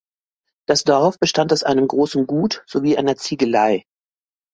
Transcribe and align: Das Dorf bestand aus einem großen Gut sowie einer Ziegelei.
Das 0.67 0.83
Dorf 0.83 1.19
bestand 1.19 1.53
aus 1.53 1.61
einem 1.61 1.87
großen 1.87 2.25
Gut 2.25 2.63
sowie 2.65 2.97
einer 2.97 3.17
Ziegelei. 3.17 3.85